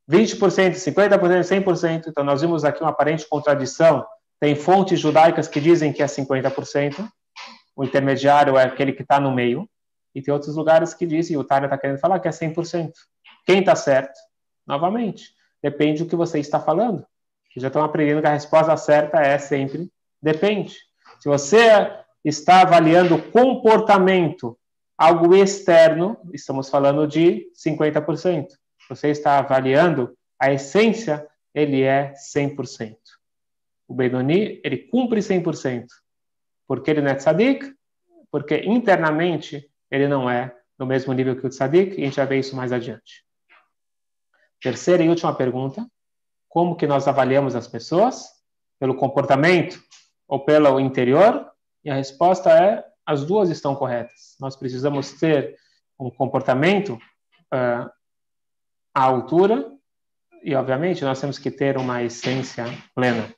20%, 0.09 0.75
50%, 0.75 1.63
100%. 1.63 2.07
Então, 2.07 2.23
nós 2.23 2.41
vimos 2.41 2.65
aqui 2.65 2.81
uma 2.81 2.89
aparente 2.89 3.27
contradição. 3.27 4.05
Tem 4.39 4.55
fontes 4.55 4.99
judaicas 4.99 5.47
que 5.47 5.61
dizem 5.61 5.93
que 5.93 6.03
é 6.03 6.05
50%. 6.05 7.07
O 7.75 7.83
intermediário 7.83 8.57
é 8.57 8.63
aquele 8.63 8.91
que 8.91 9.03
está 9.03 9.19
no 9.19 9.31
meio. 9.31 9.67
E 10.13 10.21
tem 10.21 10.33
outros 10.33 10.55
lugares 10.55 10.93
que 10.93 11.07
dizem, 11.07 11.37
o 11.37 11.43
Tânia 11.43 11.67
está 11.67 11.77
querendo 11.77 11.97
falar, 11.99 12.19
que 12.19 12.27
é 12.27 12.31
100%. 12.31 12.91
Quem 13.45 13.59
está 13.59 13.75
certo? 13.75 14.13
Novamente, 14.67 15.33
depende 15.61 16.03
do 16.03 16.09
que 16.09 16.15
você 16.15 16.39
está 16.39 16.59
falando. 16.59 17.05
Já 17.55 17.67
estão 17.67 17.83
aprendendo 17.83 18.21
que 18.21 18.27
a 18.27 18.33
resposta 18.33 18.75
certa 18.75 19.19
é 19.19 19.37
sempre 19.37 19.89
depende. 20.21 20.75
Se 21.19 21.29
você 21.29 21.91
está 22.23 22.61
avaliando 22.61 23.15
o 23.15 23.31
comportamento 23.31 24.57
algo 24.97 25.35
externo, 25.35 26.17
estamos 26.33 26.69
falando 26.69 27.07
de 27.07 27.47
50%. 27.55 28.47
Você 28.89 29.09
está 29.09 29.39
avaliando 29.39 30.15
a 30.39 30.51
essência, 30.51 31.27
ele 31.53 31.81
é 31.83 32.13
100%. 32.13 32.95
O 33.87 33.93
Benoni, 33.93 34.61
ele 34.63 34.77
cumpre 34.77 35.19
100%. 35.19 35.85
Porque 36.67 36.91
ele 36.91 37.01
não 37.01 37.11
é 37.11 37.15
tzadik, 37.15 37.73
porque 38.31 38.57
internamente 38.65 39.69
ele 39.91 40.07
não 40.07 40.29
é 40.29 40.55
no 40.77 40.85
mesmo 40.85 41.13
nível 41.13 41.39
que 41.39 41.45
o 41.45 41.49
tzadik, 41.49 41.99
e 41.99 42.01
a 42.01 42.05
gente 42.05 42.15
vai 42.15 42.25
ver 42.25 42.39
isso 42.39 42.55
mais 42.55 42.71
adiante. 42.71 43.23
Terceira 44.61 45.03
e 45.03 45.09
última 45.09 45.35
pergunta. 45.35 45.85
Como 46.49 46.75
que 46.75 46.87
nós 46.87 47.07
avaliamos 47.07 47.55
as 47.55 47.67
pessoas? 47.67 48.25
Pelo 48.79 48.95
comportamento 48.95 49.81
ou 50.27 50.43
pelo 50.43 50.79
interior? 50.79 51.51
E 51.83 51.89
a 51.89 51.95
resposta 51.95 52.49
é 52.49 52.83
as 53.05 53.25
duas 53.25 53.49
estão 53.49 53.75
corretas. 53.75 54.35
Nós 54.39 54.55
precisamos 54.55 55.13
ter 55.13 55.55
um 55.99 56.09
comportamento 56.09 56.93
uh, 57.53 57.89
à 58.93 59.03
altura 59.03 59.71
e, 60.43 60.55
obviamente, 60.55 61.03
nós 61.03 61.19
temos 61.19 61.37
que 61.37 61.51
ter 61.51 61.77
uma 61.77 62.03
essência 62.03 62.65
plena. 62.93 63.33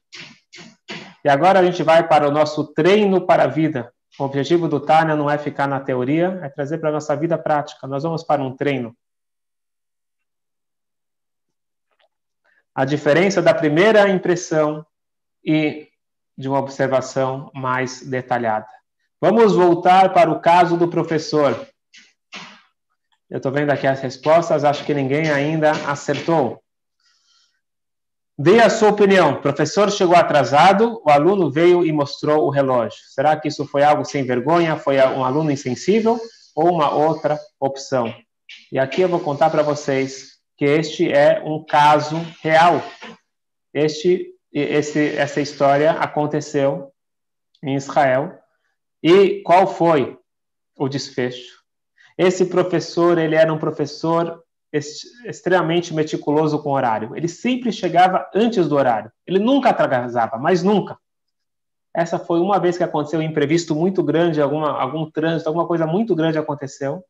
E 1.24 1.30
agora 1.30 1.60
a 1.60 1.66
gente 1.66 1.84
vai 1.84 2.08
para 2.08 2.28
o 2.28 2.32
nosso 2.32 2.74
treino 2.74 3.26
para 3.26 3.44
a 3.44 3.48
vida. 3.48 3.92
O 4.20 4.24
objetivo 4.24 4.68
do 4.68 4.80
Tânia 4.80 5.16
não 5.16 5.30
é 5.30 5.38
ficar 5.38 5.68
na 5.68 5.80
teoria, 5.80 6.40
é 6.42 6.50
trazer 6.50 6.78
para 6.78 6.90
a 6.90 6.94
nossa 6.94 7.16
vida 7.16 7.38
prática. 7.38 7.88
Nós 7.88 8.04
vamos 8.04 8.24
para 8.24 8.42
um 8.42 8.56
treino. 8.56 8.96
A 12.74 12.86
diferença 12.86 13.42
da 13.42 13.54
primeira 13.54 14.08
impressão 14.10 14.86
e 15.44 15.90
de 16.38 16.50
uma 16.50 16.60
observação 16.60 17.52
mais 17.54 18.02
detalhada. 18.02 18.68
Vamos 19.22 19.54
voltar 19.54 20.14
para 20.14 20.30
o 20.30 20.42
caso 20.42 20.78
do 20.78 20.90
professor. 20.90 21.68
Eu 23.30 23.38
estou 23.38 23.52
vendo 23.52 23.72
aqui 23.72 23.88
as 23.88 24.02
respostas, 24.02 24.64
acho 24.64 24.86
que 24.86 24.94
ninguém 24.94 25.32
ainda 25.32 25.72
acertou. 25.90 26.62
Dê 28.38 28.60
a 28.60 28.70
sua 28.70 28.90
opinião. 28.90 29.32
O 29.32 29.42
professor 29.42 29.90
chegou 29.90 30.16
atrasado, 30.16 31.02
o 31.06 31.10
aluno 31.10 31.50
veio 31.50 31.86
e 31.86 31.92
mostrou 31.92 32.46
o 32.46 32.50
relógio. 32.50 33.00
Será 33.08 33.40
que 33.40 33.48
isso 33.48 33.66
foi 33.66 33.84
algo 33.84 34.04
sem 34.04 34.26
vergonha? 34.26 34.78
Foi 34.78 34.98
um 34.98 35.24
aluno 35.24 35.50
insensível? 35.50 36.20
Ou 36.54 36.74
uma 36.74 36.94
outra 36.94 37.40
opção? 37.60 38.14
E 38.72 38.78
aqui 38.78 39.02
eu 39.02 39.10
vou 39.10 39.22
contar 39.22 39.50
para 39.50 39.64
vocês 39.64 40.36
que 40.58 40.66
este 40.66 41.10
é 41.10 41.42
um 41.44 41.64
caso 41.64 42.18
real. 42.42 42.84
Este, 43.74 44.34
esse, 44.52 45.16
essa 45.16 45.40
história 45.40 45.92
aconteceu 45.92 46.92
em 47.64 47.76
Israel 47.76 48.45
e 49.08 49.44
qual 49.44 49.68
foi 49.68 50.18
o 50.76 50.90
desfecho? 50.90 51.60
Esse 52.18 52.48
professor, 52.48 53.20
ele 53.20 53.36
era 53.36 53.54
um 53.54 53.60
professor 53.60 54.44
extremamente 54.74 55.94
meticuloso 55.94 56.58
com 56.64 56.70
o 56.70 56.74
horário. 56.74 57.16
Ele 57.16 57.28
sempre 57.28 57.72
chegava 57.72 58.28
antes 58.34 58.68
do 58.68 58.76
horário. 58.76 59.12
Ele 59.28 59.38
nunca 59.38 59.70
atrasava, 59.70 60.40
mas 60.40 60.64
nunca. 60.64 60.98
Essa 61.94 62.18
foi 62.18 62.40
uma 62.40 62.60
vez 62.60 62.80
que 62.80 62.84
aconteceu 62.84 63.20
um 63.20 63.24
imprevisto 63.24 63.76
muito 63.76 64.02
grande, 64.02 64.42
alguma, 64.42 64.72
algum 64.72 65.08
trânsito, 65.12 65.50
alguma 65.50 65.68
coisa 65.68 65.86
muito 65.86 66.16
grande 66.16 66.40
aconteceu. 66.40 67.06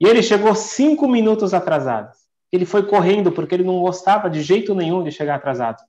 E 0.00 0.04
ele 0.08 0.24
chegou 0.24 0.52
cinco 0.52 1.06
minutos 1.06 1.54
atrasado. 1.54 2.10
Ele 2.50 2.66
foi 2.66 2.84
correndo 2.84 3.30
porque 3.30 3.54
ele 3.54 3.62
não 3.62 3.80
gostava 3.80 4.28
de 4.28 4.42
jeito 4.42 4.74
nenhum 4.74 5.04
de 5.04 5.12
chegar 5.12 5.36
atrasado. 5.36 5.80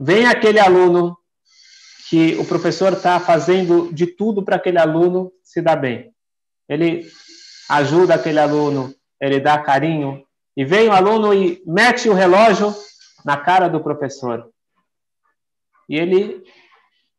Vem 0.00 0.24
aquele 0.24 0.58
aluno 0.58 1.18
que 2.12 2.34
o 2.34 2.44
professor 2.44 2.92
está 2.92 3.18
fazendo 3.18 3.90
de 3.90 4.06
tudo 4.06 4.44
para 4.44 4.56
aquele 4.56 4.76
aluno 4.78 5.32
se 5.42 5.62
dar 5.62 5.76
bem. 5.76 6.12
Ele 6.68 7.06
ajuda 7.70 8.16
aquele 8.16 8.38
aluno, 8.38 8.94
ele 9.18 9.40
dá 9.40 9.56
carinho, 9.56 10.22
e 10.54 10.62
vem 10.62 10.90
o 10.90 10.92
aluno 10.92 11.32
e 11.32 11.62
mete 11.66 12.10
o 12.10 12.12
relógio 12.12 12.70
na 13.24 13.38
cara 13.38 13.66
do 13.66 13.80
professor. 13.80 14.46
E 15.88 15.96
ele 15.96 16.42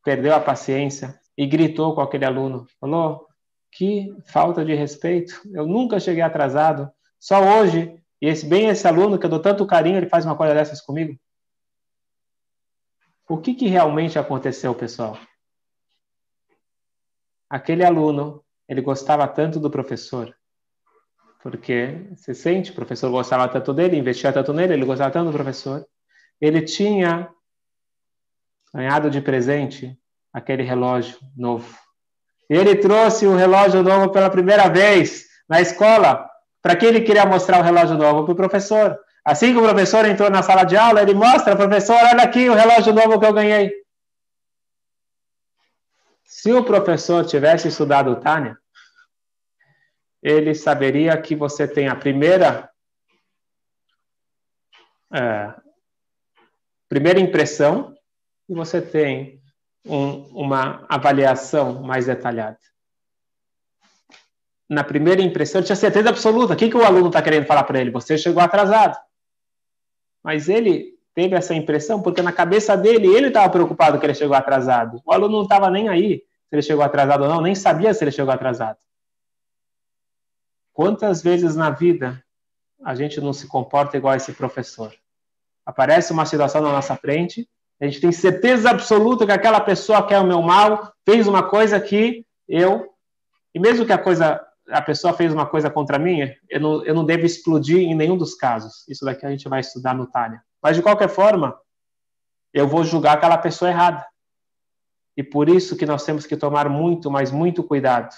perdeu 0.04 0.32
a 0.32 0.38
paciência 0.38 1.18
e 1.36 1.44
gritou 1.44 1.96
com 1.96 2.00
aquele 2.00 2.24
aluno. 2.24 2.64
Falou: 2.80 3.26
Que 3.72 4.14
falta 4.26 4.64
de 4.64 4.76
respeito. 4.76 5.40
Eu 5.52 5.66
nunca 5.66 5.98
cheguei 5.98 6.22
atrasado. 6.22 6.88
Só 7.18 7.42
hoje. 7.42 8.00
E 8.22 8.28
esse, 8.28 8.46
bem 8.46 8.68
esse 8.68 8.86
aluno 8.86 9.18
que 9.18 9.26
eu 9.26 9.30
dou 9.30 9.40
tanto 9.40 9.66
carinho, 9.66 9.96
ele 9.96 10.08
faz 10.08 10.24
uma 10.24 10.36
coisa 10.36 10.54
dessas 10.54 10.80
comigo? 10.80 11.18
O 13.28 13.38
que, 13.38 13.54
que 13.54 13.66
realmente 13.66 14.18
aconteceu, 14.18 14.74
pessoal? 14.74 15.18
Aquele 17.48 17.84
aluno, 17.84 18.44
ele 18.68 18.80
gostava 18.80 19.26
tanto 19.26 19.58
do 19.58 19.70
professor, 19.70 20.34
porque 21.42 22.10
se 22.16 22.34
sente, 22.34 22.70
o 22.70 22.74
professor 22.74 23.10
gostava 23.10 23.48
tanto 23.48 23.72
dele, 23.72 23.96
investia 23.96 24.32
tanto 24.32 24.52
nele, 24.52 24.74
ele 24.74 24.84
gostava 24.84 25.10
tanto 25.10 25.30
do 25.30 25.36
professor. 25.36 25.86
Ele 26.40 26.62
tinha 26.62 27.28
ganhado 28.72 29.10
de 29.10 29.20
presente 29.20 29.98
aquele 30.32 30.62
relógio 30.62 31.18
novo. 31.36 31.78
Ele 32.48 32.74
trouxe 32.76 33.26
o 33.26 33.36
relógio 33.36 33.82
novo 33.82 34.10
pela 34.10 34.28
primeira 34.28 34.68
vez 34.68 35.26
na 35.48 35.60
escola. 35.60 36.28
Para 36.60 36.76
quem 36.76 36.88
ele 36.88 37.02
queria 37.02 37.24
mostrar 37.24 37.60
o 37.60 37.62
relógio 37.62 37.96
novo? 37.96 38.24
Para 38.24 38.32
o 38.32 38.36
professor. 38.36 38.98
Assim 39.24 39.52
que 39.52 39.58
o 39.58 39.62
professor 39.62 40.04
entrou 40.04 40.28
na 40.28 40.42
sala 40.42 40.64
de 40.64 40.76
aula, 40.76 41.00
ele 41.00 41.14
mostra, 41.14 41.56
professor, 41.56 41.96
olha 41.96 42.22
aqui 42.22 42.48
o 42.48 42.54
relógio 42.54 42.92
novo 42.92 43.18
que 43.18 43.24
eu 43.24 43.32
ganhei. 43.32 43.72
Se 46.24 46.52
o 46.52 46.62
professor 46.62 47.24
tivesse 47.24 47.68
estudado 47.68 48.20
Tânia, 48.20 48.58
ele 50.22 50.54
saberia 50.54 51.16
que 51.20 51.34
você 51.34 51.66
tem 51.66 51.88
a 51.88 51.96
primeira 51.96 52.70
é, 55.12 55.54
primeira 56.88 57.20
impressão 57.20 57.94
e 58.48 58.54
você 58.54 58.82
tem 58.82 59.40
um, 59.86 60.44
uma 60.44 60.84
avaliação 60.88 61.82
mais 61.82 62.06
detalhada. 62.06 62.58
Na 64.68 64.82
primeira 64.82 65.22
impressão, 65.22 65.60
eu 65.60 65.64
tinha 65.64 65.76
certeza 65.76 66.08
absoluta. 66.08 66.54
O 66.54 66.56
que, 66.56 66.68
que 66.68 66.76
o 66.76 66.84
aluno 66.84 67.08
está 67.08 67.22
querendo 67.22 67.46
falar 67.46 67.64
para 67.64 67.80
ele? 67.80 67.90
Você 67.90 68.18
chegou 68.18 68.42
atrasado. 68.42 68.98
Mas 70.24 70.48
ele 70.48 70.94
teve 71.14 71.36
essa 71.36 71.54
impressão 71.54 72.00
porque 72.00 72.22
na 72.22 72.32
cabeça 72.32 72.76
dele 72.76 73.06
ele 73.06 73.28
estava 73.28 73.50
preocupado 73.50 74.00
que 74.00 74.06
ele 74.06 74.14
chegou 74.14 74.34
atrasado. 74.34 75.02
O 75.04 75.12
aluno 75.12 75.36
não 75.36 75.42
estava 75.42 75.70
nem 75.70 75.88
aí 75.88 76.24
se 76.48 76.54
ele 76.54 76.62
chegou 76.62 76.82
atrasado 76.82 77.24
ou 77.24 77.28
não, 77.28 77.42
nem 77.42 77.54
sabia 77.54 77.92
se 77.92 78.02
ele 78.02 78.10
chegou 78.10 78.32
atrasado. 78.32 78.78
Quantas 80.72 81.22
vezes 81.22 81.54
na 81.54 81.70
vida 81.70 82.24
a 82.82 82.94
gente 82.94 83.20
não 83.20 83.32
se 83.32 83.46
comporta 83.46 83.96
igual 83.96 84.16
esse 84.16 84.32
professor? 84.32 84.92
Aparece 85.64 86.12
uma 86.12 86.26
situação 86.26 86.60
na 86.62 86.72
nossa 86.72 86.96
frente, 86.96 87.48
a 87.80 87.84
gente 87.84 88.00
tem 88.00 88.12
certeza 88.12 88.70
absoluta 88.70 89.26
que 89.26 89.32
aquela 89.32 89.60
pessoa 89.60 90.06
quer 90.06 90.18
o 90.18 90.26
meu 90.26 90.42
mal, 90.42 90.92
fez 91.04 91.26
uma 91.26 91.42
coisa 91.42 91.78
que 91.80 92.26
eu, 92.48 92.88
e 93.54 93.60
mesmo 93.60 93.86
que 93.86 93.92
a 93.92 93.98
coisa 93.98 94.40
a 94.68 94.80
pessoa 94.82 95.12
fez 95.12 95.32
uma 95.32 95.46
coisa 95.46 95.70
contra 95.70 95.98
mim, 95.98 96.20
eu 96.48 96.60
não, 96.60 96.84
eu 96.84 96.94
não 96.94 97.04
devo 97.04 97.26
explodir 97.26 97.78
em 97.78 97.94
nenhum 97.94 98.16
dos 98.16 98.34
casos. 98.34 98.86
Isso 98.88 99.04
daqui 99.04 99.26
a 99.26 99.30
gente 99.30 99.48
vai 99.48 99.60
estudar 99.60 99.94
no 99.94 100.06
Tânia. 100.06 100.42
Mas, 100.62 100.76
de 100.76 100.82
qualquer 100.82 101.08
forma, 101.08 101.58
eu 102.52 102.66
vou 102.66 102.84
julgar 102.84 103.16
aquela 103.16 103.36
pessoa 103.36 103.70
errada. 103.70 104.06
E 105.16 105.22
por 105.22 105.48
isso 105.48 105.76
que 105.76 105.86
nós 105.86 106.04
temos 106.04 106.26
que 106.26 106.36
tomar 106.36 106.68
muito, 106.68 107.10
mas 107.10 107.30
muito 107.30 107.62
cuidado 107.62 108.14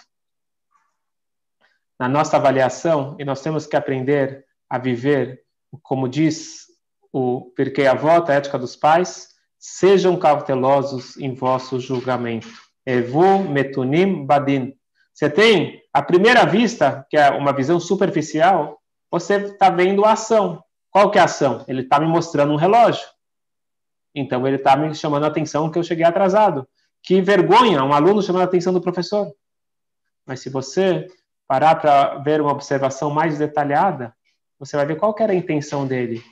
na 1.98 2.08
nossa 2.08 2.36
avaliação 2.36 3.16
e 3.18 3.24
nós 3.24 3.40
temos 3.40 3.66
que 3.66 3.76
aprender 3.76 4.44
a 4.68 4.78
viver, 4.78 5.42
como 5.82 6.08
diz 6.08 6.66
o 7.12 7.52
Pirkei 7.56 7.86
Avot, 7.86 8.30
a 8.30 8.34
ética 8.34 8.58
dos 8.58 8.76
pais, 8.76 9.28
sejam 9.58 10.18
cautelosos 10.18 11.16
em 11.16 11.34
vosso 11.34 11.80
julgamento. 11.80 12.48
Evu 12.84 13.38
metunim 13.40 14.24
badin. 14.26 14.75
Você 15.16 15.30
tem 15.30 15.82
a 15.94 16.02
primeira 16.02 16.44
vista, 16.44 17.06
que 17.08 17.16
é 17.16 17.30
uma 17.30 17.50
visão 17.50 17.80
superficial, 17.80 18.78
você 19.11 19.37
está 19.37 19.70
vendo 19.70 20.04
a 20.04 20.12
ação. 20.12 20.62
Qual 20.90 21.11
que 21.11 21.16
é 21.16 21.23
a 21.23 21.25
ação? 21.25 21.64
Ele 21.66 21.80
está 21.80 21.99
me 21.99 22.06
mostrando 22.06 22.52
um 22.52 22.56
relógio. 22.56 23.06
Então 24.14 24.46
ele 24.46 24.56
está 24.56 24.76
me 24.76 24.94
chamando 24.94 25.25
a 25.25 25.28
atenção 25.28 25.70
que 25.70 25.78
eu 25.78 25.82
cheguei 25.82 26.04
atrasado. 26.04 26.68
Que 27.02 27.22
vergonha, 27.22 27.83
um 27.83 27.94
aluno 27.94 28.22
chamando 28.22 28.42
a 28.42 28.44
atenção 28.44 28.74
do 28.74 28.81
professor. 28.81 29.33
Mas 30.26 30.40
se 30.40 30.50
você 30.50 31.07
parar 31.48 31.76
para 31.76 32.18
ver 32.18 32.42
uma 32.42 32.52
observação 32.52 33.09
mais 33.09 33.38
detalhada, 33.38 34.14
você 34.59 34.76
vai 34.76 34.85
ver 34.85 34.96
qual 34.96 35.16
era 35.18 35.33
a 35.33 35.37
intenção 35.37 35.87
dele. 35.87 36.22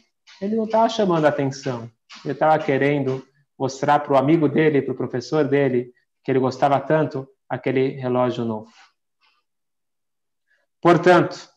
Ele 0.42 0.57
não 0.57 0.64
estava 0.64 0.90
chamando 0.90 1.25
a 1.25 1.31
atenção. 1.31 1.90
Ele 2.23 2.35
estava 2.35 2.59
querendo 2.59 3.27
mostrar 3.59 4.01
para 4.01 4.12
o 4.12 4.16
amigo 4.18 4.47
dele, 4.47 4.83
para 4.83 4.92
o 4.92 4.97
professor 4.97 5.42
dele, 5.42 5.90
que 6.23 6.31
ele 6.31 6.38
gostava 6.38 6.79
tanto 6.79 7.27
aquele 7.48 7.88
relógio 7.90 8.44
novo. 8.44 8.72
Portanto, 10.80 11.48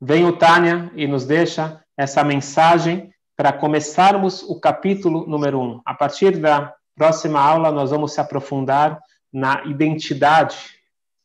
vem 0.00 0.26
o 0.26 0.36
Tânia 0.36 0.90
e 0.94 1.06
nos 1.06 1.24
deixa 1.24 1.84
essa 1.96 2.24
mensagem 2.24 3.12
para 3.36 3.52
começarmos 3.52 4.42
o 4.42 4.60
capítulo 4.60 5.26
número 5.26 5.60
um. 5.60 5.80
A 5.84 5.94
partir 5.94 6.38
da 6.38 6.74
próxima 6.96 7.40
aula, 7.40 7.70
nós 7.70 7.90
vamos 7.90 8.12
se 8.12 8.20
aprofundar 8.20 9.00
na 9.32 9.64
identidade 9.64 10.56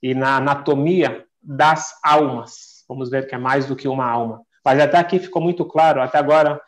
e 0.01 0.13
na 0.13 0.37
anatomia 0.37 1.25
das 1.41 1.99
almas. 2.03 2.85
Vamos 2.87 3.09
ver 3.09 3.27
que 3.27 3.35
é 3.35 3.37
mais 3.37 3.65
do 3.65 3.75
que 3.75 3.87
uma 3.87 4.07
alma. 4.07 4.41
Mas 4.63 4.79
até 4.79 4.97
aqui 4.97 5.19
ficou 5.19 5.41
muito 5.41 5.65
claro, 5.65 6.01
até 6.01 6.17
agora, 6.17 6.61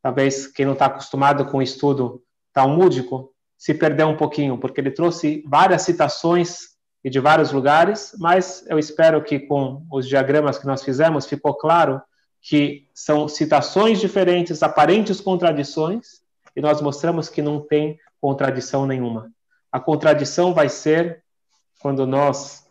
talvez 0.00 0.46
quem 0.46 0.64
não 0.64 0.74
está 0.74 0.86
acostumado 0.86 1.44
com 1.46 1.58
o 1.58 1.62
estudo 1.62 2.22
talmúdico 2.52 3.33
se 3.64 3.72
perdeu 3.72 4.08
um 4.08 4.16
pouquinho, 4.16 4.58
porque 4.58 4.78
ele 4.78 4.90
trouxe 4.90 5.42
várias 5.46 5.80
citações 5.80 6.74
e 7.02 7.08
de 7.08 7.18
vários 7.18 7.50
lugares, 7.50 8.14
mas 8.20 8.62
eu 8.68 8.78
espero 8.78 9.24
que 9.24 9.40
com 9.40 9.86
os 9.90 10.06
diagramas 10.06 10.58
que 10.58 10.66
nós 10.66 10.84
fizemos 10.84 11.24
ficou 11.24 11.54
claro 11.54 11.98
que 12.42 12.86
são 12.92 13.26
citações 13.26 13.98
diferentes, 13.98 14.62
aparentes 14.62 15.18
contradições, 15.18 16.20
e 16.54 16.60
nós 16.60 16.82
mostramos 16.82 17.30
que 17.30 17.40
não 17.40 17.58
tem 17.58 17.98
contradição 18.20 18.84
nenhuma. 18.84 19.32
A 19.72 19.80
contradição 19.80 20.52
vai 20.52 20.68
ser 20.68 21.24
quando 21.80 22.06
nós 22.06 22.66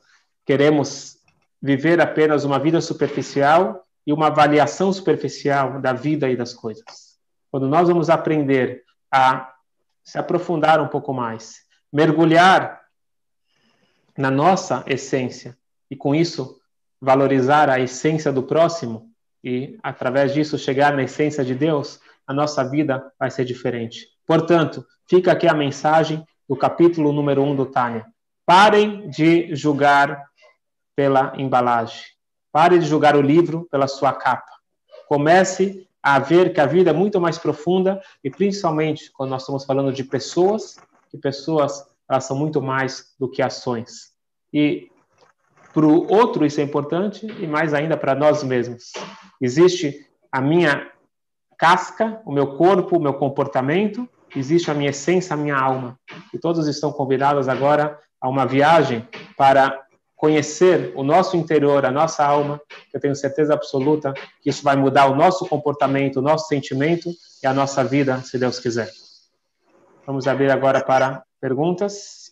queremos 0.45 1.17
viver 1.59 1.99
apenas 2.01 2.43
uma 2.43 2.59
vida 2.59 2.79
superficial 2.79 3.83
e 4.05 4.13
uma 4.13 4.27
avaliação 4.27 4.93
superficial 4.93 5.81
da 5.81 5.91
vida 5.91 6.29
e 6.29 6.37
das 6.37 6.53
coisas. 6.53 7.17
Quando 7.49 7.67
nós 7.67 7.87
vamos 7.87 8.11
aprender 8.11 8.83
a 9.11 9.52
se 10.03 10.17
aprofundar 10.17 10.81
um 10.81 10.87
pouco 10.87 11.13
mais, 11.13 11.61
mergulhar 11.91 12.81
na 14.17 14.29
nossa 14.29 14.83
essência 14.87 15.57
e 15.89 15.95
com 15.95 16.13
isso 16.13 16.59
valorizar 17.01 17.69
a 17.69 17.79
essência 17.79 18.31
do 18.31 18.43
próximo 18.43 19.11
e 19.43 19.77
através 19.83 20.33
disso 20.33 20.57
chegar 20.57 20.93
na 20.93 21.03
essência 21.03 21.43
de 21.43 21.53
Deus, 21.53 21.99
a 22.25 22.33
nossa 22.33 22.63
vida 22.63 23.11
vai 23.19 23.29
ser 23.29 23.43
diferente. 23.43 24.07
Portanto, 24.25 24.85
fica 25.09 25.31
aqui 25.31 25.47
a 25.47 25.53
mensagem 25.53 26.25
do 26.47 26.55
capítulo 26.55 27.11
número 27.11 27.43
1 27.43 27.49
um 27.49 27.55
do 27.55 27.65
Tânia. 27.65 28.05
Parem 28.45 29.09
de 29.09 29.53
julgar 29.55 30.25
pela 30.95 31.33
embalagem. 31.37 32.03
Parem 32.51 32.79
de 32.79 32.85
julgar 32.85 33.15
o 33.15 33.21
livro 33.21 33.67
pela 33.69 33.87
sua 33.87 34.13
capa. 34.13 34.51
Comece 35.07 35.87
a 36.03 36.19
ver 36.19 36.53
que 36.53 36.59
a 36.59 36.65
vida 36.65 36.89
é 36.89 36.93
muito 36.93 37.21
mais 37.21 37.37
profunda 37.37 38.01
e 38.21 38.29
principalmente 38.29 39.09
quando 39.13 39.29
nós 39.29 39.43
estamos 39.43 39.63
falando 39.63 39.93
de 39.93 40.03
pessoas, 40.03 40.75
que 41.09 41.17
pessoas 41.17 41.87
elas 42.09 42.25
são 42.25 42.37
muito 42.37 42.61
mais 42.61 43.15
do 43.17 43.29
que 43.29 43.41
ações. 43.41 44.11
E 44.51 44.91
para 45.73 45.85
o 45.85 46.11
outro 46.11 46.45
isso 46.45 46.59
é 46.59 46.63
importante 46.63 47.25
e 47.25 47.47
mais 47.47 47.73
ainda 47.73 47.95
para 47.95 48.13
nós 48.13 48.43
mesmos. 48.43 48.91
Existe 49.41 50.05
a 50.29 50.41
minha 50.41 50.91
casca, 51.57 52.21
o 52.25 52.31
meu 52.31 52.57
corpo, 52.57 52.97
o 52.97 53.01
meu 53.01 53.13
comportamento, 53.13 54.07
existe 54.35 54.69
a 54.69 54.73
minha 54.73 54.89
essência, 54.89 55.33
a 55.33 55.37
minha 55.37 55.55
alma. 55.55 55.97
E 56.33 56.37
todos 56.37 56.67
estão 56.67 56.91
convidados 56.91 57.47
agora 57.47 57.97
a 58.19 58.27
uma 58.27 58.45
viagem 58.45 59.07
para 59.37 59.82
conhecer 60.23 60.93
o 60.95 61.03
nosso 61.03 61.35
interior, 61.35 61.85
a 61.85 61.91
nossa 61.91 62.23
alma, 62.23 62.61
eu 62.93 62.97
tenho 62.97 63.13
certeza 63.13 63.53
absoluta 63.53 64.13
que 64.41 64.49
isso 64.49 64.63
vai 64.63 64.73
mudar 64.73 65.07
o 65.07 65.15
nosso 65.15 65.45
comportamento, 65.45 66.19
o 66.19 66.21
nosso 66.21 66.47
sentimento 66.47 67.09
e 67.43 67.45
a 67.45 67.53
nossa 67.53 67.83
vida, 67.83 68.21
se 68.21 68.39
Deus 68.39 68.57
quiser. 68.57 68.89
Vamos 70.07 70.25
abrir 70.25 70.49
agora 70.49 70.81
para 70.81 71.25
perguntas. 71.41 72.22